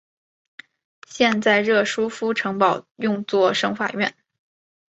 [1.07, 4.15] 现在热舒夫城堡用作省法院。